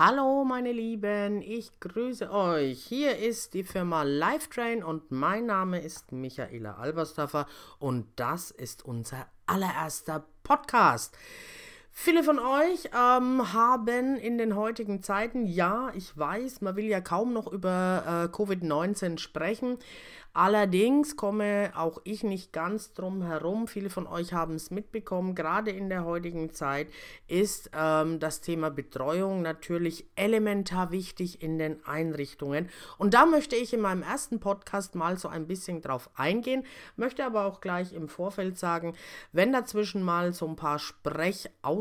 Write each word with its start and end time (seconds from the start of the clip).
Hallo 0.00 0.44
meine 0.44 0.70
Lieben, 0.70 1.42
ich 1.42 1.80
grüße 1.80 2.30
euch. 2.30 2.84
Hier 2.84 3.18
ist 3.18 3.52
die 3.54 3.64
Firma 3.64 4.04
Lifetrain 4.04 4.84
und 4.84 5.10
mein 5.10 5.46
Name 5.46 5.80
ist 5.80 6.12
Michaela 6.12 6.76
Alberstaffer 6.76 7.48
und 7.80 8.06
das 8.14 8.52
ist 8.52 8.84
unser 8.84 9.26
allererster 9.46 10.24
Podcast. 10.44 11.18
Viele 12.00 12.22
von 12.22 12.38
euch 12.38 12.90
ähm, 12.96 13.52
haben 13.52 14.16
in 14.18 14.38
den 14.38 14.54
heutigen 14.54 15.02
Zeiten, 15.02 15.46
ja, 15.46 15.90
ich 15.96 16.16
weiß, 16.16 16.60
man 16.60 16.76
will 16.76 16.84
ja 16.84 17.00
kaum 17.00 17.32
noch 17.32 17.48
über 17.48 18.04
äh, 18.06 18.32
Covid-19 18.32 19.18
sprechen, 19.18 19.78
Allerdings 20.38 21.16
komme 21.16 21.72
auch 21.74 22.00
ich 22.04 22.22
nicht 22.22 22.52
ganz 22.52 22.92
drum 22.92 23.22
herum. 23.22 23.66
Viele 23.66 23.90
von 23.90 24.06
euch 24.06 24.32
haben 24.32 24.54
es 24.54 24.70
mitbekommen. 24.70 25.34
Gerade 25.34 25.72
in 25.72 25.88
der 25.88 26.04
heutigen 26.04 26.52
Zeit 26.52 26.86
ist 27.26 27.70
ähm, 27.74 28.20
das 28.20 28.40
Thema 28.40 28.70
Betreuung 28.70 29.42
natürlich 29.42 30.06
elementar 30.14 30.92
wichtig 30.92 31.42
in 31.42 31.58
den 31.58 31.84
Einrichtungen. 31.84 32.68
Und 32.98 33.14
da 33.14 33.26
möchte 33.26 33.56
ich 33.56 33.74
in 33.74 33.80
meinem 33.80 34.02
ersten 34.02 34.38
Podcast 34.38 34.94
mal 34.94 35.18
so 35.18 35.26
ein 35.26 35.48
bisschen 35.48 35.82
drauf 35.82 36.08
eingehen, 36.14 36.62
möchte 36.94 37.24
aber 37.24 37.44
auch 37.44 37.60
gleich 37.60 37.92
im 37.92 38.08
Vorfeld 38.08 38.58
sagen, 38.58 38.94
wenn 39.32 39.52
dazwischen 39.52 40.02
mal 40.04 40.32
so 40.32 40.46
ein 40.46 40.54
paar 40.54 40.78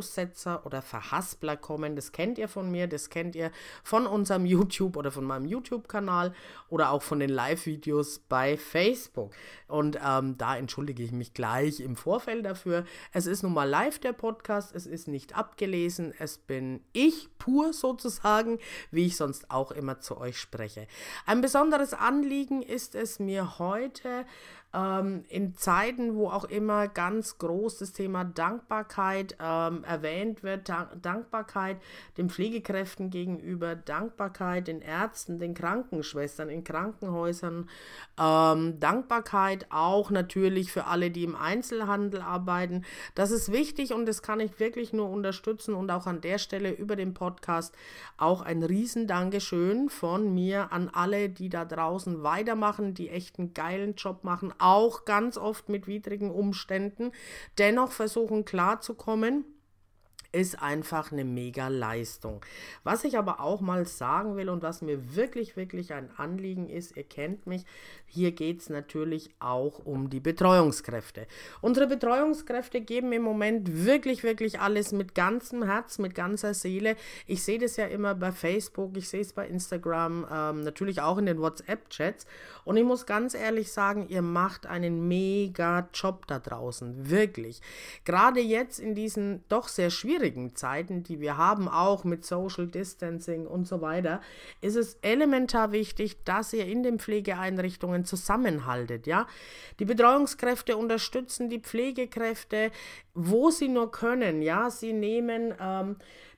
Sprechaussetzer 0.08 0.66
oder 0.66 0.82
Verhaspler 0.82 1.58
kommen, 1.58 1.96
das 1.96 2.12
kennt 2.12 2.38
ihr 2.38 2.48
von 2.48 2.72
mir, 2.72 2.88
das 2.88 3.10
kennt 3.10 3.36
ihr 3.36 3.52
von 3.84 4.08
unserem 4.08 4.46
YouTube 4.48 4.98
oder 4.98 5.12
von 5.12 5.26
meinem 5.26 5.46
YouTube-Kanal 5.46 6.34
oder 6.70 6.92
auch 6.92 7.04
von 7.04 7.20
den 7.20 7.30
Live-Videos 7.30 8.20
bei 8.20 8.38
bei 8.38 8.56
Facebook. 8.56 9.34
Und 9.68 10.00
ähm, 10.06 10.38
da 10.38 10.56
entschuldige 10.56 11.02
ich 11.02 11.12
mich 11.12 11.34
gleich 11.34 11.80
im 11.80 11.96
Vorfeld 11.96 12.46
dafür. 12.46 12.86
Es 13.12 13.26
ist 13.26 13.42
nun 13.42 13.54
mal 13.54 13.68
live 13.68 13.98
der 13.98 14.14
Podcast, 14.14 14.76
es 14.76 14.86
ist 14.86 15.08
nicht 15.08 15.36
abgelesen, 15.36 16.14
es 16.20 16.38
bin 16.38 16.82
ich 16.94 17.30
pur 17.48 17.72
sozusagen, 17.72 18.60
wie 18.92 19.06
ich 19.06 19.16
sonst 19.16 19.50
auch 19.50 19.72
immer 19.72 20.02
zu 20.02 20.18
euch 20.18 20.38
spreche. 20.38 20.86
Ein 21.26 21.40
besonderes 21.40 21.94
Anliegen 21.94 22.62
ist 22.62 22.94
es 22.94 23.20
mir 23.20 23.58
heute, 23.58 24.26
ähm, 24.74 25.24
in 25.30 25.56
Zeiten, 25.56 26.16
wo 26.16 26.30
auch 26.30 26.44
immer 26.44 26.88
ganz 26.90 27.38
groß 27.38 27.78
das 27.78 27.94
Thema 27.94 28.26
Dankbarkeit 28.26 29.38
ähm, 29.40 29.86
erwähnt 29.86 30.44
wird, 30.44 30.68
Dank 30.68 31.02
Dankbarkeit 31.02 31.78
den 32.18 32.30
Pflegekräften 32.30 33.10
gegenüber, 33.10 33.76
Dankbarkeit 33.76 34.68
den 34.68 34.82
Ärzten, 34.82 35.40
den 35.40 35.54
Krankenschwestern 35.54 36.50
in 36.50 36.64
Krankenhäusern, 36.66 37.70
ähm, 38.20 38.80
Dankbarkeit 38.80 39.68
auch 39.70 40.12
natürlich 40.12 40.72
für 40.72 40.86
alle, 40.86 41.12
die 41.12 41.24
im 41.24 41.36
Einzelhandel 41.36 42.22
arbeiten. 42.22 42.84
Das 43.16 43.32
ist 43.32 43.52
wichtig 43.52 43.94
und 43.94 44.06
das 44.06 44.22
kann 44.22 44.42
ich 44.42 44.60
wirklich 44.60 44.92
nur 44.92 45.10
unterstützen 45.10 45.76
und 45.76 45.90
auch 45.90 46.08
an 46.08 46.20
der 46.22 46.38
Stelle 46.40 46.72
über 46.72 46.96
den 46.96 47.14
Podcast 47.14 47.37
auch 48.18 48.42
ein 48.42 48.64
Riesendankeschön 48.64 49.90
von 49.90 50.34
mir 50.34 50.72
an 50.72 50.90
alle, 50.90 51.30
die 51.30 51.50
da 51.50 51.66
draußen 51.66 52.24
weitermachen, 52.24 52.94
die 52.94 53.10
echt 53.10 53.40
einen 53.40 53.54
geilen 53.54 53.96
Job 53.96 54.24
machen, 54.24 54.54
auch 54.60 55.06
ganz 55.06 55.38
oft 55.38 55.70
mit 55.70 55.88
widrigen 55.88 56.32
Umständen, 56.32 57.12
dennoch 57.58 57.92
versuchen 57.92 58.46
klarzukommen 58.46 59.46
ist 60.32 60.62
einfach 60.62 61.12
eine 61.12 61.26
mega 61.26 61.68
Leistung. 61.68 62.42
Was 62.84 63.04
ich 63.04 63.18
aber 63.18 63.40
auch 63.40 63.62
mal 63.62 63.86
sagen 63.86 64.36
will 64.36 64.50
und 64.50 64.62
was 64.62 64.82
mir 64.82 65.16
wirklich, 65.16 65.56
wirklich 65.56 65.94
ein 65.94 66.10
Anliegen 66.18 66.70
ist, 66.70 66.98
ihr 66.98 67.04
kennt 67.04 67.48
mich, 67.48 67.66
hier 68.06 68.32
geht 68.32 68.62
es 68.62 68.70
natürlich 68.70 69.30
auch 69.40 69.86
um 69.86 70.10
die 70.10 70.20
Betreuungskräfte. 70.20 71.28
Unsere 71.62 71.88
Betreuungskräfte 71.88 72.82
geben 72.82 73.12
im 73.12 73.22
Moment 73.22 73.86
wirklich, 73.86 74.24
wirklich 74.24 74.60
alles 74.60 74.92
mit 74.92 75.16
ganzem 75.16 75.64
Herz, 75.64 75.98
mit 75.98 76.16
ganzer 76.16 76.54
Seele. 76.54 76.96
Ich 77.26 77.44
sehe 77.44 77.60
das 77.60 77.78
ja 77.78 77.86
immer 77.86 78.16
bei 78.16 78.32
Facebook, 78.32 78.96
ich 78.98 79.10
sehe 79.10 79.22
es 79.22 79.34
bei 79.34 79.48
Instagram, 79.48 80.26
ähm, 80.32 80.64
natürlich 80.64 81.02
auch 81.02 81.18
in 81.18 81.26
den 81.26 81.40
WhatsApp-Chats. 81.40 82.26
Und 82.64 82.78
ich 82.78 82.84
muss 82.84 83.06
ganz 83.06 83.34
ehrlich 83.34 83.72
sagen, 83.72 84.08
ihr 84.10 84.22
macht 84.22 84.66
einen 84.66 85.08
mega 85.08 85.88
Job 85.94 86.28
da 86.28 86.40
draußen, 86.40 87.10
wirklich. 87.10 87.62
Gerade 88.06 88.40
jetzt 88.40 88.80
in 88.80 88.96
diesen 88.96 89.44
doch 89.50 89.68
sehr 89.68 89.90
schwierigen 89.90 90.17
Zeiten, 90.56 91.04
die 91.04 91.20
wir 91.20 91.38
haben, 91.38 91.68
auch 91.68 92.04
mit 92.04 92.26
Social 92.26 92.68
Distancing 92.68 93.48
und 93.48 93.68
so 93.68 93.82
weiter, 93.82 94.22
ist 94.62 94.76
es 94.76 94.96
elementar 95.02 95.72
wichtig, 95.72 96.24
dass 96.24 96.54
ihr 96.54 96.66
in 96.66 96.84
den 96.84 97.00
Pflegeeinrichtungen 97.00 98.06
zusammenhaltet. 98.06 99.08
Ja? 99.08 99.28
Die 99.80 99.86
Betreuungskräfte 99.86 100.78
unterstützen 100.78 101.50
die 101.50 101.60
Pflegekräfte, 101.60 102.72
wo 103.14 103.50
sie 103.50 103.68
nur 103.68 103.92
können. 103.92 104.42
Ja? 104.42 104.70
Sie 104.70 104.94
nehmen 104.94 105.54
ähm, 105.60 105.98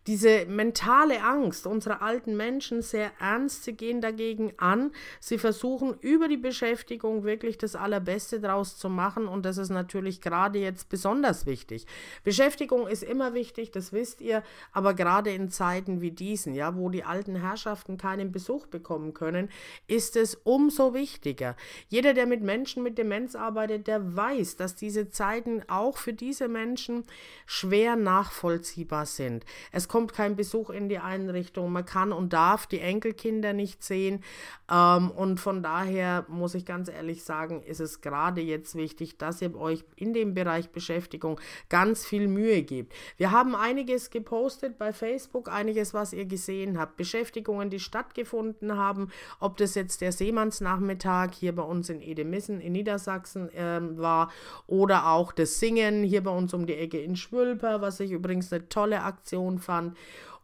diese 0.10 0.48
mentale 0.48 1.22
Angst 1.22 1.68
unserer 1.68 2.02
alten 2.02 2.36
Menschen 2.36 2.82
sehr 2.82 3.12
ernst. 3.20 3.64
Sie 3.64 3.74
gehen 3.74 4.02
dagegen 4.02 4.54
an. 4.58 4.92
Sie 5.20 5.38
versuchen 5.38 5.94
über 6.02 6.28
die 6.28 6.36
Beschäftigung 6.36 7.26
wirklich 7.26 7.60
das 7.60 7.76
Allerbeste 7.76 8.40
draus 8.40 8.76
zu 8.76 8.90
machen. 8.90 9.28
Und 9.28 9.46
das 9.46 9.60
ist 9.60 9.70
natürlich 9.70 10.20
gerade 10.20 10.58
jetzt 10.58 10.90
besonders 10.90 11.46
wichtig. 11.46 11.86
Beschäftigung 12.24 12.88
ist 12.88 13.04
immer 13.04 13.36
wichtig, 13.36 13.70
das 13.70 13.94
wisst 13.94 14.22
ihr. 14.22 14.42
Aber 14.72 14.96
gerade 14.96 15.32
in 15.32 15.52
Zeiten 15.52 16.02
wie 16.02 16.10
diesen, 16.10 16.56
ja, 16.56 16.76
wo 16.76 16.90
die 16.90 17.04
alten 17.04 17.36
Herrschaften 17.36 17.98
keinen 18.00 18.32
Besuch 18.32 18.66
bekommen 18.66 19.14
können, 19.14 19.50
ist 19.86 20.16
es 20.16 20.34
umso 20.44 20.96
wichtiger. 20.96 21.56
Jeder, 21.88 22.16
der 22.16 22.26
mit 22.26 22.42
Menschen 22.42 22.82
mit 22.82 22.98
Demenz 22.98 23.36
arbeitet, 23.36 23.86
der 23.86 24.16
weiß, 24.16 24.56
dass 24.56 24.74
diese 24.74 25.12
Zeiten 25.12 25.62
auch 25.68 25.98
für 25.98 26.14
diese 26.14 26.48
Menschen 26.48 27.04
schwer 27.46 27.96
nachvollziehbar 27.96 29.06
sind. 29.06 29.46
Es 29.72 29.88
kommt 29.88 29.99
kommt 30.00 30.14
kein 30.14 30.38
Besuch 30.38 30.70
in 30.70 30.88
die 30.88 31.00
Einrichtung. 31.00 31.74
Man 31.74 31.86
kann 31.86 32.14
und 32.14 32.32
darf 32.32 32.68
die 32.68 32.80
Enkelkinder 32.80 33.52
nicht 33.52 33.84
sehen. 33.84 34.24
Ähm, 34.72 35.12
und 35.12 35.42
von 35.42 35.62
daher 35.62 36.24
muss 36.30 36.56
ich 36.56 36.66
ganz 36.66 36.88
ehrlich 36.88 37.26
sagen, 37.26 37.62
ist 37.64 37.82
es 37.82 38.00
gerade 38.00 38.40
jetzt 38.40 38.76
wichtig, 38.76 39.18
dass 39.18 39.42
ihr 39.42 39.54
euch 39.60 39.84
in 39.98 40.14
dem 40.14 40.34
Bereich 40.34 40.70
Beschäftigung 40.70 41.38
ganz 41.68 42.06
viel 42.06 42.30
Mühe 42.30 42.64
gebt. 42.64 42.94
Wir 43.18 43.32
haben 43.32 43.56
einiges 43.56 44.10
gepostet 44.10 44.78
bei 44.78 44.94
Facebook, 44.94 45.50
einiges, 45.50 45.94
was 45.94 46.14
ihr 46.14 46.26
gesehen 46.26 46.80
habt. 46.80 46.96
Beschäftigungen, 46.96 47.70
die 47.70 47.82
stattgefunden 47.82 48.78
haben, 48.78 49.10
ob 49.42 49.58
das 49.58 49.76
jetzt 49.76 50.00
der 50.00 50.14
Seemannsnachmittag 50.14 51.32
hier 51.34 51.54
bei 51.54 51.64
uns 51.64 51.90
in 51.90 52.02
Edemissen 52.02 52.62
in 52.62 52.72
Niedersachsen 52.72 53.50
äh, 53.54 53.82
war 53.98 54.32
oder 54.66 55.08
auch 55.08 55.34
das 55.34 55.60
Singen 55.60 56.04
hier 56.04 56.24
bei 56.24 56.32
uns 56.32 56.54
um 56.54 56.66
die 56.66 56.76
Ecke 56.76 57.02
in 57.02 57.18
Schwülper, 57.18 57.82
was 57.82 58.00
ich 58.00 58.12
übrigens 58.12 58.54
eine 58.54 58.70
tolle 58.70 59.04
Aktion 59.04 59.60
fand. 59.60 59.79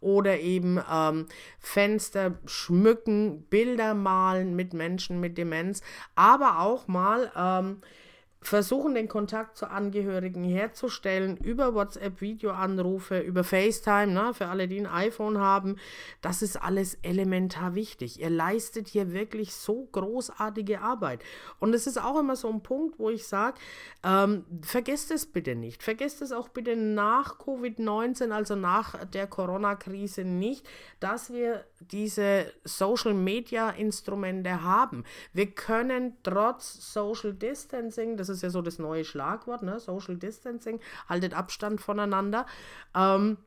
Oder 0.02 0.40
eben 0.40 0.80
ähm, 0.92 1.28
Fenster 1.60 2.38
schmücken, 2.46 3.44
Bilder 3.50 3.94
malen 3.94 4.56
mit 4.56 4.74
Menschen 4.74 5.20
mit 5.20 5.38
Demenz, 5.38 5.82
aber 6.16 6.60
auch 6.60 6.88
mal 6.88 7.32
ähm, 7.36 7.82
versuchen 8.48 8.94
den 8.94 9.08
Kontakt 9.08 9.58
zu 9.58 9.70
Angehörigen 9.70 10.44
herzustellen 10.44 11.38
über 11.38 11.74
WhatsApp-Videoanrufe, 11.74 13.20
über 13.20 13.44
FaceTime, 13.44 14.08
ne, 14.08 14.34
für 14.34 14.48
alle, 14.48 14.68
die 14.68 14.80
ein 14.80 14.88
iPhone 14.88 15.38
haben. 15.38 15.78
Das 16.22 16.42
ist 16.42 16.58
alles 16.58 16.96
elementar 17.02 17.76
wichtig. 17.76 18.20
Ihr 18.22 18.30
leistet 18.30 18.88
hier 18.88 19.14
wirklich 19.14 19.54
so 19.56 19.88
großartige 19.92 20.82
Arbeit. 20.82 21.24
Und 21.60 21.74
es 21.74 21.88
ist 21.88 22.02
auch 22.02 22.20
immer 22.20 22.36
so 22.36 22.50
ein 22.50 22.62
Punkt, 22.62 23.00
wo 23.00 23.10
ich 23.10 23.28
sage, 23.28 23.58
ähm, 24.04 24.46
vergesst 24.62 25.12
es 25.12 25.26
bitte 25.26 25.56
nicht. 25.56 25.84
Vergesst 25.84 26.22
es 26.22 26.32
auch 26.32 26.50
bitte 26.50 26.76
nach 26.76 27.40
Covid-19, 27.40 28.32
also 28.32 28.56
nach 28.56 29.06
der 29.06 29.28
Corona-Krise 29.28 30.24
nicht, 30.24 30.68
dass 31.00 31.32
wir 31.32 31.66
diese 31.92 32.52
Social-Media-Instrumente 32.64 34.64
haben. 34.64 35.04
Wir 35.34 35.52
können 35.52 36.18
trotz 36.24 36.94
Social 36.94 37.34
Distancing, 37.34 38.18
das 38.18 38.30
ist 38.30 38.42
ja 38.42 38.50
so 38.50 38.62
das 38.62 38.80
neue 38.80 39.06
Schlagwort, 39.06 39.64
ne? 39.64 39.80
Social 39.80 40.18
Distancing, 40.18 40.80
haltet 41.08 41.34
Abstand 41.34 41.82
voneinander. 41.82 42.46
Ähm, 42.96 43.38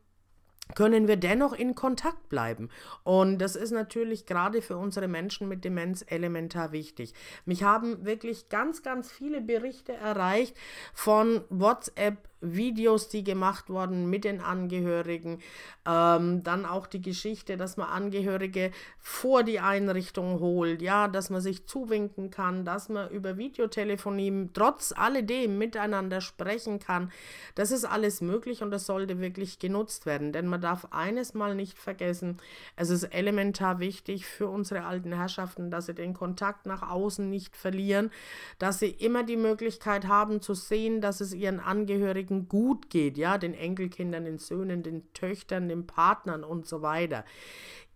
können 0.75 1.09
wir 1.09 1.17
dennoch 1.17 1.53
in 1.53 1.75
Kontakt 1.75 2.29
bleiben. 2.29 2.69
Und 3.03 3.39
das 3.39 3.57
ist 3.57 3.71
natürlich 3.71 4.27
gerade 4.27 4.63
für 4.63 4.77
unsere 4.77 5.09
Menschen 5.09 5.49
mit 5.49 5.65
Demenz 5.65 6.05
elementar 6.07 6.73
wichtig. 6.73 7.15
Mich 7.47 7.63
haben 7.63 8.05
wirklich 8.05 8.49
ganz, 8.49 8.83
ganz 8.83 9.11
viele 9.11 9.41
Berichte 9.41 9.95
erreicht 9.95 10.57
von 10.93 11.43
WhatsApp 11.49 12.28
Videos, 12.41 13.09
die 13.09 13.25
gemacht 13.25 13.69
wurden 13.69 14.09
mit 14.09 14.25
den 14.25 14.41
Angehörigen. 14.41 15.41
Ähm, 15.87 16.43
dann 16.43 16.67
auch 16.67 16.87
die 16.87 17.01
Geschichte, 17.01 17.57
dass 17.57 17.77
man 17.77 17.89
Angehörige 17.89 18.71
vor 18.99 19.43
die 19.43 19.61
Einrichtung 19.61 20.41
holt, 20.41 20.83
ja, 20.83 21.09
dass 21.09 21.31
man 21.31 21.41
sich 21.41 21.67
zuwinken 21.67 22.31
kann, 22.31 22.65
dass 22.65 22.89
man 22.89 23.11
über 23.11 23.37
Videotelefonie 23.39 24.51
trotz 24.53 24.93
alledem 24.93 25.59
miteinander 25.59 26.21
sprechen 26.21 26.79
kann. 26.79 27.11
Das 27.55 27.71
ist 27.71 27.85
alles 27.85 28.21
möglich 28.21 28.63
und 28.63 28.71
das 28.71 28.87
sollte 28.87 29.21
wirklich 29.21 29.59
genutzt 29.59 30.07
werden. 30.07 30.33
Denn 30.33 30.47
man 30.47 30.61
darf 30.61 30.89
eines 30.91 31.35
mal 31.35 31.55
nicht 31.55 31.79
vergessen, 31.79 32.39
es 32.77 32.91
ist 32.91 33.05
elementar 33.05 33.81
wichtig 33.81 34.27
für 34.27 34.49
unsere 34.49 34.85
alten 34.85 35.13
Herrschaften, 35.13 35.71
dass 35.71 35.87
sie 35.87 35.95
den 35.95 36.15
Kontakt 36.15 36.67
nach 36.67 36.89
außen 36.89 37.29
nicht 37.29 37.57
verlieren, 37.57 38.11
dass 38.59 38.79
sie 38.79 38.91
immer 38.91 39.23
die 39.23 39.37
Möglichkeit 39.37 40.07
haben 40.07 40.41
zu 40.41 40.55
sehen, 40.55 41.01
dass 41.01 41.21
es 41.21 41.33
ihren 41.33 41.61
Angehörigen 41.61 42.28
Angehörigen 42.29 42.49
gut 42.49 42.91
geht, 42.91 43.19
ja, 43.19 43.39
den 43.39 43.55
Enkelkindern, 43.55 44.25
den 44.25 44.39
Söhnen, 44.39 44.83
den 44.83 45.13
Töchtern, 45.13 45.69
den 45.69 45.87
Partnern 45.87 46.45
und 46.45 46.67
so 46.67 46.83
weiter. 46.83 47.25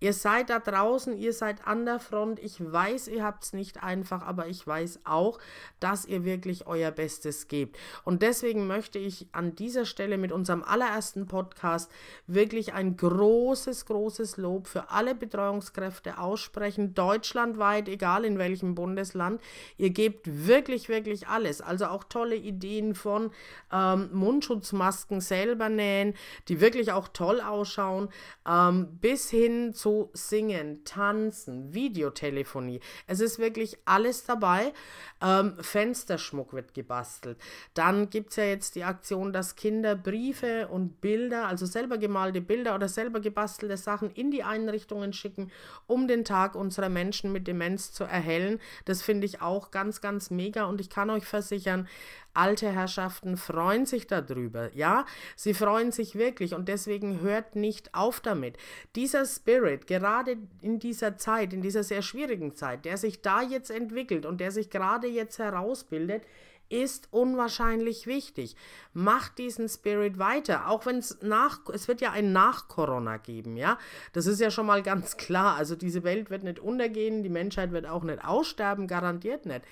Ihr 0.02 0.14
seid 0.14 0.50
da 0.50 0.58
draußen, 0.58 1.17
ihr 1.17 1.32
seid 1.32 1.64
an 1.64 1.87
der 1.87 2.00
Front. 2.00 2.40
Ich 2.40 2.61
weiß, 2.61 3.06
ihr 3.06 3.23
habt 3.23 3.44
es 3.44 3.52
nicht 3.52 3.84
einfach, 3.84 4.23
aber 4.23 4.49
ich 4.49 4.67
weiß 4.67 5.02
auch, 5.05 5.38
dass 5.79 6.06
ihr 6.06 6.25
wirklich 6.25 6.67
euer 6.67 6.90
Bestes 6.90 7.46
gebt. 7.46 7.79
Und 8.02 8.20
deswegen 8.23 8.67
möchte 8.67 8.99
ich 8.99 9.29
an 9.31 9.55
dieser 9.55 9.84
Stelle 9.84 10.19
mit 10.19 10.32
unserem 10.32 10.64
allerersten 10.64 11.29
Podcast 11.29 11.88
wirklich 12.26 12.73
ein 12.75 12.96
großes, 12.96 13.87
großes 13.87 14.38
Lob 14.38 14.67
für 14.67 14.90
alle 14.90 15.14
Betreuungskräfte 15.14 16.19
aussprechen, 16.19 16.94
deutschlandweit, 16.94 17.88
egal 17.88 18.25
in 18.25 18.38
welchem 18.38 18.75
Bundesland. 18.75 19.40
Ihr 19.76 19.90
gebt 19.90 20.26
wirklich, 20.49 20.88
wirklich 20.88 21.29
alles. 21.29 21.61
Also 21.61 21.87
auch 21.87 22.02
tolle 22.02 22.34
Ideen 22.34 22.96
von 22.96 23.31
ähm, 23.70 24.08
Mundschutzmasken 24.22 25.20
selber 25.20 25.69
nähen, 25.69 26.14
die 26.48 26.60
wirklich 26.60 26.92
auch 26.92 27.08
toll 27.08 27.40
ausschauen, 27.40 28.08
ähm, 28.48 28.98
bis 29.00 29.28
hin 29.30 29.74
zu 29.74 30.10
Singen, 30.12 30.84
Tanzen, 30.84 31.74
Videotelefonie. 31.74 32.80
Es 33.06 33.20
ist 33.20 33.38
wirklich 33.38 33.78
alles 33.84 34.24
dabei. 34.24 34.72
Ähm, 35.20 35.54
Fensterschmuck 35.60 36.52
wird 36.52 36.74
gebastelt. 36.74 37.38
Dann 37.74 38.10
gibt 38.10 38.30
es 38.30 38.36
ja 38.36 38.44
jetzt 38.44 38.74
die 38.76 38.84
Aktion, 38.84 39.32
dass 39.32 39.56
Kinder 39.56 39.94
Briefe 39.94 40.69
und 40.69 41.00
Bilder, 41.00 41.46
also 41.46 41.66
selber 41.66 41.98
gemalte 41.98 42.40
Bilder 42.40 42.74
oder 42.74 42.88
selber 42.88 43.20
gebastelte 43.20 43.76
Sachen 43.76 44.10
in 44.10 44.30
die 44.30 44.42
Einrichtungen 44.42 45.12
schicken, 45.12 45.50
um 45.86 46.08
den 46.08 46.24
Tag 46.24 46.54
unserer 46.54 46.88
Menschen 46.88 47.32
mit 47.32 47.46
Demenz 47.46 47.92
zu 47.92 48.04
erhellen. 48.04 48.60
Das 48.84 49.02
finde 49.02 49.26
ich 49.26 49.42
auch 49.42 49.70
ganz, 49.70 50.00
ganz 50.00 50.30
mega 50.30 50.64
und 50.64 50.80
ich 50.80 50.90
kann 50.90 51.10
euch 51.10 51.24
versichern, 51.24 51.88
alte 52.34 52.70
Herrschaften 52.70 53.37
freuen 53.37 53.87
sich 53.87 54.06
darüber, 54.06 54.75
ja, 54.75 55.05
sie 55.37 55.55
freuen 55.55 55.93
sich 55.93 56.14
wirklich 56.14 56.55
und 56.55 56.69
deswegen 56.69 57.20
hört 57.20 57.56
nicht 57.56 57.94
auf 57.94 58.20
damit. 58.20 58.56
Dieser 58.96 59.26
Spirit, 59.26 59.87
gerade 59.87 60.38
in 60.61 60.79
dieser 60.79 61.17
Zeit, 61.17 61.52
in 61.52 61.62
dieser 61.62 61.84
sehr 61.84 62.02
schwierigen 62.02 62.55
Zeit, 62.55 62.84
der 62.84 62.96
sich 62.96 63.23
da 63.23 63.43
jetzt 63.43 63.70
entwickelt 63.70 64.26
und 64.26 64.40
der 64.40 64.50
sich 64.50 64.70
gerade 64.70 65.08
jetzt 65.08 65.38
herausbildet, 65.38 66.23
ist 66.69 67.08
unwahrscheinlich 67.11 68.06
wichtig. 68.06 68.56
Macht 68.94 69.37
diesen 69.37 69.69
Spirit 69.69 70.19
weiter, 70.19 70.69
auch 70.69 70.87
wenn 70.87 70.96
es 70.96 71.19
nach, 71.20 71.61
es 71.70 71.87
wird 71.87 72.00
ja 72.00 72.12
ein 72.12 72.32
Nach-Corona 72.32 73.19
geben, 73.19 73.58
ja. 73.58 73.79
Das 74.14 74.26
ist 74.26 74.40
ja 74.40 74.50
schon 74.50 74.67
mal 74.67 74.82
ganz 74.82 75.17
klar. 75.19 75.56
Also 75.56 75.76
diese 75.76 76.02
Welt 76.02 76.31
wird 76.31 76.44
nicht 76.44 76.58
untergehen, 76.58 77.23
die 77.23 77.29
Menschheit 77.29 77.73
wird 77.73 77.87
auch 77.87 78.05
nicht 78.05 78.25
aussterben, 78.25 78.87
garantiert 78.87 79.44
nicht 79.44 79.62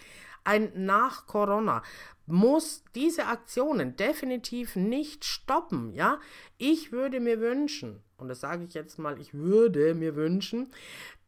ein 0.44 0.70
nach 0.74 1.26
Corona 1.26 1.82
muss 2.26 2.84
diese 2.94 3.26
Aktionen 3.26 3.96
definitiv 3.96 4.76
nicht 4.76 5.24
stoppen, 5.24 5.92
ja? 5.94 6.20
Ich 6.58 6.92
würde 6.92 7.20
mir 7.20 7.40
wünschen, 7.40 8.02
und 8.18 8.28
das 8.28 8.40
sage 8.40 8.64
ich 8.64 8.74
jetzt 8.74 8.98
mal, 8.98 9.20
ich 9.20 9.34
würde 9.34 9.94
mir 9.94 10.14
wünschen, 10.14 10.70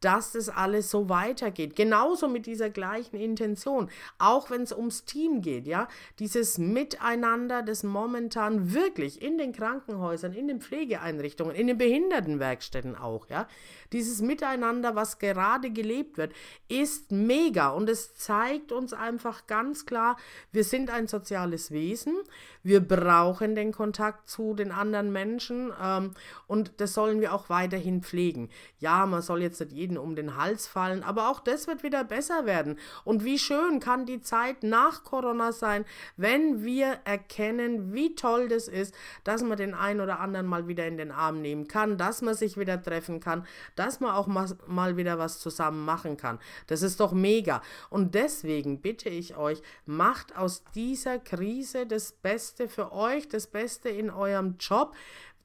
dass 0.03 0.33
das 0.33 0.49
alles 0.49 0.91
so 0.91 1.09
weitergeht. 1.09 1.77
Genauso 1.77 2.29
mit 2.29 2.47
dieser 2.47 2.71
gleichen 2.71 3.17
Intention. 3.17 3.89
Auch 4.19 4.51
wenn 4.51 4.63
es 4.63 4.73
ums 4.73 5.05
Team 5.05 5.41
geht, 5.43 5.67
ja. 5.67 5.89
Dieses 6.19 6.59
Miteinander, 6.59 7.63
das 7.63 7.85
momentan 7.85 8.75
wirklich 8.75 9.23
in 9.23 9.39
den 9.39 9.53
Krankenhäusern, 9.53 10.33
in 10.33 10.49
den 10.49 10.61
Pflegeeinrichtungen, 10.61 11.55
in 11.55 11.69
den 11.69 11.79
Behindertenwerkstätten 11.79 12.97
auch, 12.97 13.29
ja. 13.29 13.49
Dieses 13.93 14.21
Miteinander, 14.21 14.97
was 14.97 15.19
gerade 15.19 15.71
gelebt 15.71 16.19
wird, 16.19 16.33
ist 16.69 17.13
mega 17.13 17.69
und 17.69 17.89
es 17.89 18.15
zeigt 18.15 18.73
uns 18.73 18.93
einfach 18.93 19.47
ganz 19.47 19.87
klar, 19.87 20.17
wir 20.51 20.65
sind 20.65 20.91
ein 20.93 21.09
soziales 21.09 21.71
Wesen, 21.71 22.15
wir 22.63 22.81
brauchen 22.81 23.55
den 23.55 23.73
Kontakt 23.73 24.29
zu 24.29 24.55
den 24.55 24.71
anderen 24.71 25.13
Menschen 25.13 25.73
ähm, 25.83 26.13
und 26.47 26.73
das 26.77 26.95
sollen 26.95 27.21
wir 27.21 27.35
auch 27.35 27.49
weiterhin 27.49 28.03
pflegen. 28.03 28.51
Ja, 28.79 29.07
man 29.07 29.23
soll 29.23 29.43
jetzt 29.43 29.61
nicht 29.61 29.73
jeden 29.73 29.99
um 29.99 30.15
den 30.15 30.37
Hals 30.37 30.67
fallen, 30.67 31.03
aber 31.03 31.29
auch 31.29 31.41
das 31.41 31.67
wird 31.67 31.83
wieder 31.83 32.05
besser 32.05 32.47
werden. 32.47 32.79
Und 33.05 33.25
wie 33.25 33.39
schön 33.39 33.81
kann 33.81 34.07
die 34.07 34.21
Zeit 34.21 34.63
nach 34.63 35.03
Corona 35.03 35.53
sein, 35.53 35.85
wenn 36.17 36.65
wir 36.65 36.99
erkennen, 37.05 37.93
wie 37.93 38.15
toll 38.15 38.49
das 38.49 38.69
ist, 38.69 38.95
dass 39.25 39.43
man 39.43 39.57
den 39.57 39.75
einen 39.75 40.01
oder 40.01 40.21
anderen 40.21 40.47
mal 40.47 40.69
wieder 40.69 40.87
in 40.87 40.97
den 40.97 41.11
Arm 41.11 41.41
nehmen 41.41 41.67
kann, 41.67 41.99
dass 41.99 42.23
man 42.23 42.35
sich 42.35 42.57
wieder 42.57 42.83
treffen 42.83 43.21
kann, 43.21 43.47
dass 43.77 44.01
man 44.01 44.13
auch 44.13 44.27
mal 44.27 44.97
wieder 44.97 45.19
was 45.19 45.41
zusammen 45.41 45.85
machen 45.85 46.17
kann. 46.17 46.39
Das 46.67 46.83
ist 46.83 47.01
doch 47.01 47.13
mega. 47.13 47.63
Und 47.91 48.15
deswegen 48.15 48.81
bitte 48.81 49.09
ich 49.09 49.37
euch, 49.37 49.63
macht 49.87 50.37
aus 50.37 50.63
dieser 50.75 51.19
Krise 51.19 51.87
das 51.87 52.13
Beste 52.13 52.69
für 52.69 52.93
euch, 52.93 53.29
das 53.29 53.47
Beste 53.47 53.89
in 53.89 54.11
eurem 54.11 54.57
Job. 54.59 54.95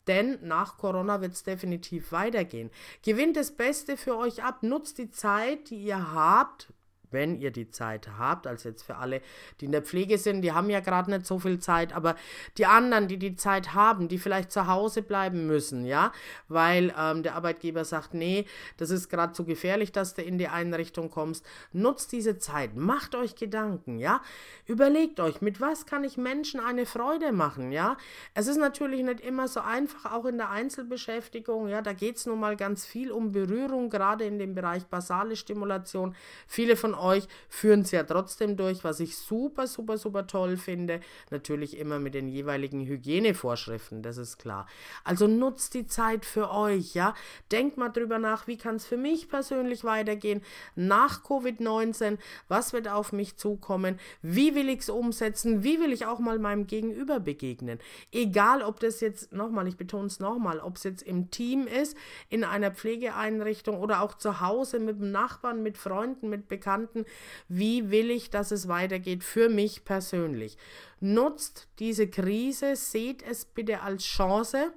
Denn 0.07 0.39
nach 0.41 0.77
Corona 0.77 1.19
wird 1.21 1.33
es 1.33 1.43
definitiv 1.43 2.11
weitergehen. 2.11 2.71
Gewinnt 3.03 3.35
das 3.35 3.51
Beste 3.51 3.97
für 3.97 4.17
euch 4.17 4.43
ab, 4.43 4.63
nutzt 4.63 4.97
die 4.97 5.11
Zeit, 5.11 5.69
die 5.69 5.83
ihr 5.83 6.13
habt, 6.13 6.71
wenn 7.11 7.39
ihr 7.39 7.51
die 7.51 7.69
Zeit 7.69 8.09
habt, 8.17 8.47
als 8.47 8.63
jetzt 8.63 8.83
für 8.83 8.97
alle, 8.97 9.21
die 9.59 9.65
in 9.65 9.71
der 9.71 9.81
Pflege 9.81 10.17
sind, 10.17 10.41
die 10.41 10.51
haben 10.51 10.69
ja 10.69 10.79
gerade 10.79 11.11
nicht 11.11 11.25
so 11.25 11.39
viel 11.39 11.59
Zeit, 11.59 11.93
aber 11.93 12.15
die 12.57 12.65
anderen, 12.65 13.07
die 13.07 13.17
die 13.17 13.35
Zeit 13.35 13.73
haben, 13.73 14.07
die 14.07 14.17
vielleicht 14.17 14.51
zu 14.51 14.67
Hause 14.67 15.01
bleiben 15.01 15.47
müssen, 15.47 15.85
ja, 15.85 16.11
weil 16.47 16.93
ähm, 16.97 17.23
der 17.23 17.35
Arbeitgeber 17.35 17.85
sagt, 17.85 18.13
nee, 18.13 18.45
das 18.77 18.89
ist 18.89 19.09
gerade 19.09 19.33
zu 19.33 19.45
gefährlich, 19.45 19.91
dass 19.91 20.13
du 20.13 20.21
in 20.21 20.37
die 20.37 20.47
Einrichtung 20.47 21.09
kommst, 21.09 21.45
nutzt 21.71 22.11
diese 22.11 22.37
Zeit, 22.37 22.75
macht 22.75 23.15
euch 23.15 23.35
Gedanken, 23.35 23.99
ja, 23.99 24.21
überlegt 24.65 25.19
euch, 25.19 25.41
mit 25.41 25.61
was 25.61 25.85
kann 25.85 26.03
ich 26.03 26.17
Menschen 26.17 26.59
eine 26.59 26.85
Freude 26.85 27.31
machen, 27.31 27.71
ja, 27.71 27.97
es 28.33 28.47
ist 28.47 28.57
natürlich 28.57 29.03
nicht 29.03 29.21
immer 29.21 29.47
so 29.47 29.61
einfach, 29.61 30.11
auch 30.11 30.25
in 30.25 30.37
der 30.37 30.49
Einzelbeschäftigung, 30.49 31.67
ja, 31.67 31.81
da 31.81 31.93
geht 31.93 32.17
es 32.17 32.25
nun 32.25 32.39
mal 32.39 32.55
ganz 32.55 32.85
viel 32.85 33.11
um 33.11 33.31
Berührung, 33.31 33.89
gerade 33.89 34.25
in 34.25 34.39
dem 34.39 34.55
Bereich 34.55 34.85
basale 34.85 35.35
Stimulation, 35.35 36.15
viele 36.47 36.75
von 36.75 36.96
euch 36.99 37.27
führen 37.49 37.81
es 37.81 37.91
ja 37.91 38.03
trotzdem 38.03 38.57
durch, 38.57 38.83
was 38.83 38.99
ich 38.99 39.17
super, 39.17 39.67
super, 39.67 39.97
super 39.97 40.27
toll 40.27 40.57
finde. 40.57 40.99
Natürlich 41.31 41.77
immer 41.77 41.99
mit 41.99 42.13
den 42.13 42.27
jeweiligen 42.27 42.85
Hygienevorschriften, 42.85 44.01
das 44.01 44.17
ist 44.17 44.37
klar. 44.37 44.67
Also 45.03 45.27
nutzt 45.27 45.73
die 45.73 45.87
Zeit 45.87 46.25
für 46.25 46.51
euch, 46.51 46.93
ja. 46.93 47.13
Denkt 47.51 47.77
mal 47.77 47.89
drüber 47.89 48.19
nach, 48.19 48.47
wie 48.47 48.57
kann 48.57 48.75
es 48.75 48.85
für 48.85 48.97
mich 48.97 49.29
persönlich 49.29 49.83
weitergehen 49.83 50.41
nach 50.75 51.23
Covid-19? 51.23 52.17
Was 52.47 52.73
wird 52.73 52.87
auf 52.87 53.11
mich 53.11 53.37
zukommen? 53.37 53.99
Wie 54.21 54.55
will 54.55 54.69
ich 54.69 54.79
es 54.79 54.89
umsetzen? 54.89 55.63
Wie 55.63 55.79
will 55.79 55.91
ich 55.91 56.05
auch 56.05 56.19
mal 56.19 56.39
meinem 56.39 56.67
Gegenüber 56.67 57.19
begegnen? 57.19 57.79
Egal, 58.11 58.61
ob 58.61 58.79
das 58.79 59.01
jetzt, 59.01 59.33
nochmal, 59.33 59.67
ich 59.67 59.77
betone 59.77 60.07
es 60.07 60.19
nochmal, 60.19 60.59
ob 60.59 60.77
es 60.77 60.83
jetzt 60.83 61.03
im 61.03 61.31
Team 61.31 61.67
ist, 61.67 61.95
in 62.29 62.43
einer 62.43 62.71
Pflegeeinrichtung 62.71 63.77
oder 63.77 64.01
auch 64.01 64.15
zu 64.15 64.41
Hause 64.41 64.79
mit 64.79 64.99
dem 64.99 65.11
Nachbarn, 65.11 65.63
mit 65.63 65.77
Freunden, 65.77 66.29
mit 66.29 66.47
Bekannten, 66.47 66.86
verstanden, 66.87 67.05
wie 67.47 67.91
will 67.91 68.09
ich, 68.11 68.29
dass 68.29 68.51
es 68.51 68.67
weitergeht 68.67 69.23
für 69.23 69.49
mich 69.49 69.85
persönlich. 69.85 70.57
Nutzt 70.99 71.67
diese 71.79 72.07
Krise, 72.07 72.75
seht 72.75 73.23
es 73.23 73.45
bitte 73.45 73.81
als 73.81 74.03
Chance 74.03 74.73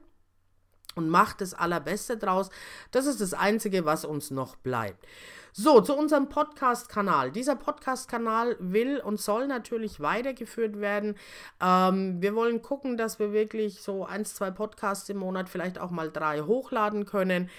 und 0.95 1.09
macht 1.09 1.41
das 1.41 1.55
Allerbeste 1.55 2.17
draus. 2.17 2.51
Das 2.91 3.07
ist 3.07 3.21
das 3.21 3.33
Einzige, 3.33 3.85
was 3.85 4.05
uns 4.05 4.31
noch 4.31 4.57
bleibt. 4.57 5.07
So, 5.53 5.81
zu 5.81 5.97
unserem 5.97 6.29
Podcast-Kanal. 6.29 7.33
Dieser 7.33 7.57
Podcast-Kanal 7.57 8.57
will 8.61 9.01
und 9.01 9.21
soll 9.21 9.49
natürlich 9.49 9.99
weitergeführt 9.99 10.81
werden. 10.81 11.17
Ähm, 11.61 12.23
wir 12.23 12.37
wollen 12.37 12.63
gucken, 12.63 12.97
dass 12.97 13.19
wir 13.19 13.33
wirklich 13.33 13.83
so 13.83 14.05
ein, 14.05 14.25
zwei 14.25 14.53
Podcasts 14.53 15.09
im 15.09 15.17
Monat, 15.17 15.49
vielleicht 15.49 15.81
auch 15.81 15.91
mal 15.91 16.09
drei 16.09 16.43
hochladen 16.43 17.05
können. 17.05 17.51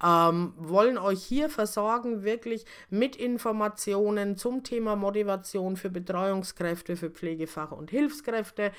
Ähm, 0.00 0.54
wollen 0.58 0.96
euch 0.96 1.24
hier 1.24 1.50
versorgen, 1.50 2.22
wirklich 2.22 2.66
mit 2.88 3.16
Informationen 3.16 4.36
zum 4.36 4.62
Thema 4.62 4.94
Motivation 4.94 5.76
für 5.76 5.90
Betreuungskräfte, 5.90 6.96
für 6.96 7.10
Pflegefach- 7.10 7.72
und 7.72 7.90
Hilfskräfte, 7.90 8.70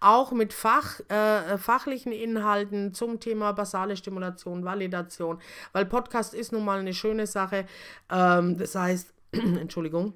auch 0.00 0.32
mit 0.32 0.52
Fach, 0.52 0.98
äh, 1.08 1.58
fachlichen 1.58 2.10
Inhalten 2.10 2.92
zum 2.92 3.20
Thema 3.20 3.52
basale 3.52 3.96
Stimulation, 3.96 4.64
Validation, 4.64 5.40
weil 5.72 5.86
Podcast 5.86 6.34
ist 6.34 6.50
nun 6.50 6.64
mal 6.64 6.80
eine 6.80 6.92
schöne 6.92 7.28
Sache. 7.28 7.66
Ähm, 8.16 8.56
das 8.56 8.74
heißt, 8.74 9.12
Entschuldigung. 9.32 10.14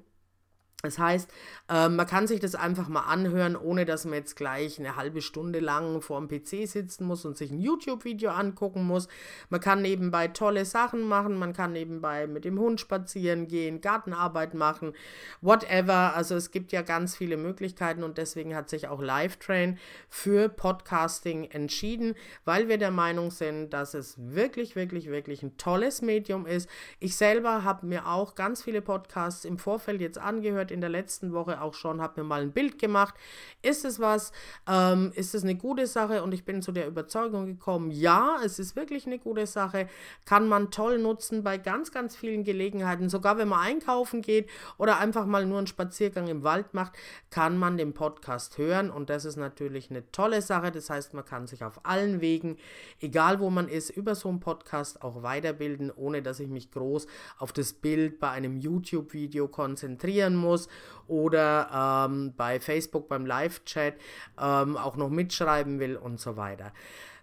Das 0.81 0.97
heißt, 0.97 1.29
äh, 1.69 1.89
man 1.89 2.07
kann 2.07 2.27
sich 2.27 2.39
das 2.39 2.55
einfach 2.55 2.87
mal 2.87 3.01
anhören, 3.01 3.55
ohne 3.55 3.85
dass 3.85 4.05
man 4.05 4.15
jetzt 4.15 4.35
gleich 4.35 4.79
eine 4.79 4.95
halbe 4.95 5.21
Stunde 5.21 5.59
lang 5.59 6.01
vor 6.01 6.19
dem 6.19 6.27
PC 6.27 6.67
sitzen 6.67 7.05
muss 7.05 7.25
und 7.25 7.37
sich 7.37 7.51
ein 7.51 7.59
YouTube-Video 7.59 8.31
angucken 8.31 8.83
muss. 8.83 9.07
Man 9.49 9.59
kann 9.59 9.81
nebenbei 9.81 10.27
tolle 10.27 10.65
Sachen 10.65 11.03
machen, 11.03 11.37
man 11.37 11.53
kann 11.53 11.73
nebenbei 11.73 12.27
mit 12.27 12.45
dem 12.45 12.59
Hund 12.59 12.79
spazieren 12.79 13.47
gehen, 13.47 13.81
Gartenarbeit 13.81 14.53
machen, 14.53 14.93
whatever. 15.41 16.15
Also 16.15 16.35
es 16.35 16.51
gibt 16.51 16.71
ja 16.71 16.81
ganz 16.81 17.15
viele 17.15 17.37
Möglichkeiten 17.37 18.03
und 18.03 18.17
deswegen 18.17 18.55
hat 18.55 18.69
sich 18.69 18.87
auch 18.87 19.01
Livetrain 19.01 19.77
für 20.09 20.49
Podcasting 20.49 21.45
entschieden, 21.45 22.15
weil 22.45 22.67
wir 22.67 22.77
der 22.77 22.91
Meinung 22.91 23.29
sind, 23.31 23.71
dass 23.71 23.93
es 23.93 24.15
wirklich, 24.17 24.75
wirklich, 24.75 25.09
wirklich 25.09 25.43
ein 25.43 25.57
tolles 25.57 26.01
Medium 26.01 26.45
ist. 26.45 26.69
Ich 26.99 27.15
selber 27.15 27.63
habe 27.63 27.85
mir 27.85 28.07
auch 28.07 28.35
ganz 28.35 28.63
viele 28.63 28.81
Podcasts 28.81 29.45
im 29.45 29.57
Vorfeld 29.57 30.01
jetzt 30.01 30.17
angehört 30.17 30.70
gehört 30.70 30.70
in 30.71 30.81
der 30.81 30.89
letzten 30.89 31.33
Woche 31.33 31.61
auch 31.61 31.73
schon, 31.73 32.01
habe 32.01 32.21
mir 32.21 32.27
mal 32.27 32.41
ein 32.41 32.51
Bild 32.51 32.79
gemacht. 32.79 33.15
Ist 33.61 33.85
es 33.85 33.99
was? 33.99 34.31
Ähm, 34.67 35.11
ist 35.15 35.35
es 35.35 35.43
eine 35.43 35.55
gute 35.55 35.87
Sache? 35.87 36.23
Und 36.23 36.33
ich 36.33 36.45
bin 36.45 36.61
zu 36.61 36.71
der 36.71 36.87
Überzeugung 36.87 37.45
gekommen, 37.45 37.91
ja, 37.91 38.37
es 38.43 38.59
ist 38.59 38.75
wirklich 38.75 39.05
eine 39.05 39.19
gute 39.19 39.45
Sache. 39.45 39.87
Kann 40.25 40.47
man 40.47 40.71
toll 40.71 40.97
nutzen 40.97 41.43
bei 41.43 41.57
ganz, 41.57 41.91
ganz 41.91 42.15
vielen 42.15 42.43
Gelegenheiten. 42.43 43.09
Sogar 43.09 43.37
wenn 43.37 43.47
man 43.47 43.59
einkaufen 43.59 44.21
geht 44.21 44.49
oder 44.77 44.97
einfach 44.99 45.25
mal 45.25 45.45
nur 45.45 45.57
einen 45.57 45.67
Spaziergang 45.67 46.27
im 46.27 46.43
Wald 46.43 46.73
macht, 46.73 46.93
kann 47.29 47.57
man 47.57 47.77
den 47.77 47.93
Podcast 47.93 48.57
hören. 48.57 48.89
Und 48.89 49.09
das 49.09 49.25
ist 49.25 49.37
natürlich 49.37 49.89
eine 49.89 50.09
tolle 50.11 50.41
Sache. 50.41 50.71
Das 50.71 50.89
heißt, 50.89 51.13
man 51.13 51.25
kann 51.25 51.47
sich 51.47 51.63
auf 51.63 51.85
allen 51.85 52.21
Wegen, 52.21 52.57
egal 52.99 53.39
wo 53.39 53.49
man 53.49 53.67
ist, 53.67 53.89
über 53.89 54.15
so 54.15 54.29
einen 54.29 54.39
Podcast 54.39 55.01
auch 55.01 55.23
weiterbilden, 55.23 55.91
ohne 55.91 56.21
dass 56.21 56.39
ich 56.39 56.49
mich 56.49 56.71
groß 56.71 57.07
auf 57.37 57.53
das 57.53 57.73
Bild 57.73 58.19
bei 58.19 58.29
einem 58.29 58.57
YouTube-Video 58.57 59.47
konzentrieren 59.47 60.35
muss 60.35 60.60
oder 61.07 62.07
ähm, 62.09 62.33
bei 62.35 62.59
Facebook 62.59 63.07
beim 63.09 63.25
Live-Chat 63.25 63.95
ähm, 64.39 64.77
auch 64.77 64.95
noch 64.95 65.09
mitschreiben 65.09 65.79
will 65.79 65.95
und 65.97 66.19
so 66.19 66.37
weiter. 66.37 66.71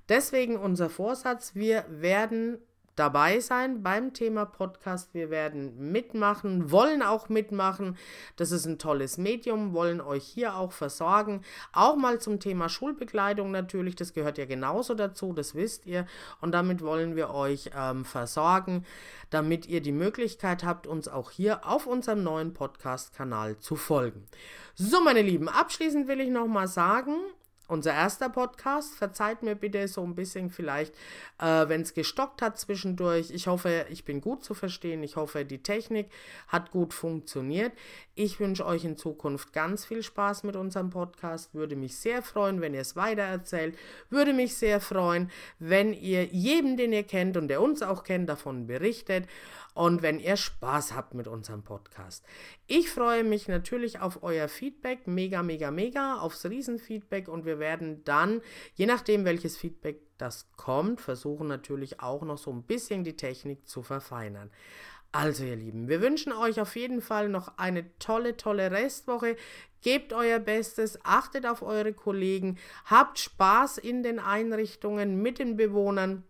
Deswegen 0.09 0.57
unser 0.57 0.88
Vorsatz, 0.88 1.54
wir 1.54 1.85
werden 1.88 2.59
dabei 2.99 3.40
sein 3.40 3.83
beim 3.83 4.12
Thema 4.12 4.45
Podcast. 4.45 5.14
Wir 5.14 5.31
werden 5.31 5.90
mitmachen, 5.93 6.71
wollen 6.71 7.02
auch 7.02 7.28
mitmachen. 7.28 7.97
Das 8.37 8.50
ist 8.50 8.67
ein 8.67 8.78
tolles 8.78 9.19
Medium, 9.19 9.73
wollen 9.73 10.00
euch 10.00 10.25
hier 10.25 10.57
auch 10.57 10.73
versorgen. 10.73 11.43
Auch 11.73 11.97
mal 11.97 12.21
zum 12.21 12.40
Thema 12.40 12.69
Schulbekleidung 12.69 13.50
natürlich, 13.50 13.97
das 13.97 14.12
gehört 14.12 14.38
ja 14.38 14.47
genauso 14.47 14.95
dazu, 14.95 15.33
das 15.33 15.55
wisst 15.55 15.87
ihr. 15.87 16.07
Und 16.40 16.52
damit 16.52 16.83
wollen 16.83 17.17
wir 17.17 17.31
euch 17.31 17.71
ähm, 17.76 18.05
versorgen, 18.05 18.85
damit 19.31 19.67
ihr 19.67 19.81
die 19.81 19.93
Möglichkeit 19.93 20.64
habt, 20.64 20.87
uns 20.87 21.09
auch 21.09 21.31
hier 21.31 21.67
auf 21.67 21.87
unserem 21.87 22.23
neuen 22.23 22.55
Podcast-Kanal 22.55 23.59
zu 23.59 23.76
folgen. 23.76 24.26
So, 24.75 25.00
meine 25.00 25.23
Lieben, 25.23 25.49
abschließend 25.49 26.09
will 26.09 26.21
ich 26.21 26.31
nochmal 26.31 26.69
sagen, 26.69 27.14
unser 27.69 27.93
erster 27.93 28.29
Podcast. 28.29 28.95
Verzeiht 28.95 29.43
mir 29.43 29.55
bitte 29.55 29.87
so 29.87 30.03
ein 30.03 30.15
bisschen 30.15 30.51
vielleicht, 30.51 30.95
äh, 31.39 31.69
wenn 31.69 31.83
es 31.83 31.95
gestockt 31.95 32.43
hat 32.43 32.59
zwischendurch. 32.59 33.31
Ich 33.31 33.47
hoffe, 33.47 33.87
ich 33.91 34.05
bin 34.05 34.21
gut 34.21 34.43
zu 34.43 34.55
verstehen. 34.55 35.03
Ich 35.03 35.17
hoffe, 35.17 35.45
die 35.45 35.63
Technik 35.63 36.11
hat 36.49 36.73
gut 36.73 36.93
funktioniert. 36.93 37.73
Ich 38.15 38.41
wünsche 38.41 38.67
euch 38.67 38.85
in 38.85 38.97
Zukunft 38.97 39.53
ganz 39.53 39.85
viel 39.85 40.03
Spaß 40.03 40.43
mit 40.43 40.57
unserem 40.57 40.91
Podcast. 40.91 41.55
Würde 41.55 41.77
mich 41.77 41.97
sehr 41.97 42.23
freuen, 42.23 42.61
wenn 42.61 42.75
ihr 42.75 42.81
es 42.81 42.97
weitererzählt. 42.97 43.79
Würde 44.11 44.33
mich 44.33 44.57
sehr 44.57 44.81
freuen, 44.81 45.31
wenn 45.59 45.93
ihr 45.93 46.25
jedem, 46.25 46.77
den 46.77 46.93
ihr 46.93 47.05
kennt 47.05 47.37
und 47.37 47.49
der 47.49 47.63
uns 47.63 47.83
auch 47.83 48.03
kennt, 48.03 48.29
davon 48.29 48.67
berichtet 48.67 49.29
und 49.75 50.03
wenn 50.03 50.19
ihr 50.19 50.37
Spaß 50.37 50.95
habt 50.95 51.15
mit 51.15 51.29
unserem 51.29 51.63
Podcast. 51.63 52.25
Ich 52.67 52.91
freue 52.91 53.25
mich 53.25 53.49
natürlich 53.49 54.01
auf 54.01 54.23
euer 54.23 54.49
Feedback, 54.49 55.07
mega, 55.07 55.43
mega, 55.43 55.71
mega, 55.71 56.19
aufs 56.19 56.45
Riesenfeedback 56.45 57.29
und 57.29 57.45
wir 57.45 57.59
werden 57.59 58.05
dann, 58.05 58.41
je 58.75 58.87
nachdem 58.87 59.25
welches 59.25 59.57
Feedback 59.57 60.01
das 60.19 60.51
kommt, 60.57 61.01
versuchen 61.01 61.47
natürlich 61.47 62.01
auch 62.01 62.23
noch 62.23 62.39
so 62.39 62.51
ein 62.51 62.65
bisschen 62.65 63.05
die 63.05 63.17
Technik 63.17 63.69
zu 63.69 63.83
verfeinern. 63.83 64.51
Also 65.11 65.45
ihr 65.45 65.57
Lieben, 65.57 65.89
wir 65.89 66.03
wünschen 66.03 66.33
euch 66.33 66.61
auf 66.61 66.77
jeden 66.77 67.01
Fall 67.01 67.31
noch 67.31 67.57
eine 67.57 67.97
tolle, 67.99 68.37
tolle 68.37 68.71
Restwoche. 68.71 69.37
Gebt 69.81 70.13
euer 70.13 70.39
Bestes, 70.39 70.99
achtet 71.03 71.47
auf 71.47 71.63
eure 71.63 71.95
Kollegen, 71.95 72.59
habt 72.85 73.19
Spaß 73.19 73.79
in 73.79 74.03
den 74.03 74.19
Einrichtungen 74.19 75.23
mit 75.23 75.39
den 75.39 75.57
Bewohnern 75.57 76.25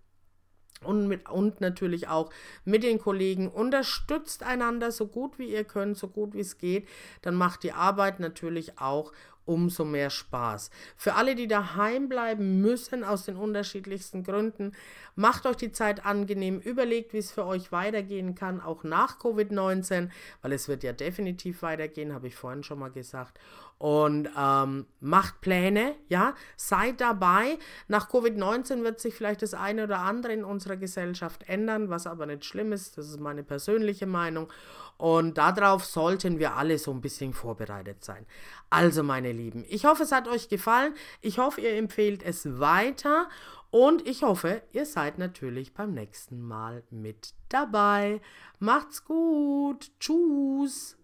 und, 0.85 1.09
mit, 1.09 1.29
und 1.29 1.61
natürlich 1.61 2.09
auch 2.09 2.31
mit 2.65 2.83
den 2.83 2.99
Kollegen. 2.99 3.49
Unterstützt 3.49 4.43
einander 4.43 4.93
so 4.93 5.07
gut 5.07 5.39
wie 5.39 5.53
ihr 5.53 5.65
könnt, 5.65 5.99
so 5.99 6.09
gut 6.09 6.35
wie 6.35 6.41
es 6.41 6.59
geht. 6.59 6.89
Dann 7.23 7.35
macht 7.35 7.63
die 7.63 7.73
Arbeit 7.73 8.21
natürlich 8.21 8.79
auch 8.79 9.13
umso 9.49 9.85
mehr 9.85 10.11
Spaß. 10.11 10.71
Für 10.97 11.15
alle, 11.15 11.35
die 11.35 11.49
daheim 11.49 12.09
bleiben 12.09 12.61
müssen, 12.61 13.03
aus 13.03 13.25
den 13.25 13.37
unterschiedlichsten 13.37 14.23
Gründen, 14.23 14.73
macht 15.17 15.47
euch 15.47 15.57
die 15.57 15.73
Zeit 15.73 16.05
angenehm, 16.05 16.61
überlegt, 16.61 17.15
wie 17.15 17.19
es 17.19 17.33
für 17.33 17.47
euch 17.47 17.73
weitergehen 17.73 18.35
kann, 18.35 18.61
auch 18.61 18.85
nach 18.85 19.19
Covid-19, 19.19 20.11
weil 20.43 20.53
es 20.53 20.69
wird 20.69 20.85
ja 20.85 20.93
definitiv 20.93 21.63
weitergehen, 21.63 22.13
habe 22.13 22.27
ich 22.27 22.37
vorhin 22.37 22.63
schon 22.63 22.79
mal 22.79 22.91
gesagt. 22.91 23.41
Und 23.79 24.29
ähm, 24.37 24.87
macht 24.99 25.41
Pläne, 25.41 25.95
ja, 26.09 26.35
seid 26.57 27.01
dabei. 27.01 27.59
Nach 27.87 28.11
Covid-19 28.11 28.83
wird 28.83 28.99
sich 28.99 29.15
vielleicht 29.15 29.43
das 29.43 29.55
eine 29.55 29.85
oder 29.85 30.01
andere 30.01 30.33
in 30.33 30.45
unserer 30.45 30.77
Gesellschaft 30.77 31.49
ändern, 31.49 31.89
was 31.89 32.09
aber 32.09 32.27
nicht 32.27 32.45
schlimm 32.45 32.73
ist, 32.73 32.99
das 32.99 33.09
ist 33.09 33.21
meine 33.21 33.45
persönliche 33.45 34.07
Meinung. 34.07 34.49
Und 34.97 35.39
darauf 35.39 35.85
sollten 35.85 36.41
wir 36.41 36.57
alle 36.57 36.77
so 36.77 36.91
ein 36.91 37.01
bisschen 37.01 37.33
vorbereitet 37.33 38.05
sein. 38.05 38.27
Also, 38.69 39.05
meine 39.05 39.31
Lieben, 39.31 39.65
ich 39.69 39.85
hoffe, 39.85 40.03
es 40.03 40.11
hat 40.11 40.27
euch 40.27 40.49
gefallen. 40.49 40.93
Ich 41.21 41.39
hoffe, 41.39 41.61
ihr 41.61 41.77
empfehlt 41.77 42.25
es 42.25 42.59
weiter. 42.59 43.29
Und 43.71 44.09
ich 44.09 44.25
hoffe, 44.25 44.63
ihr 44.73 44.87
seid 44.87 45.19
natürlich 45.19 45.73
beim 45.73 45.93
nächsten 45.93 46.43
Mal 46.43 46.83
mit 46.91 47.35
dabei. 47.49 48.21
Macht's 48.59 49.05
gut. 49.05 49.93
Tschüss. 50.01 50.98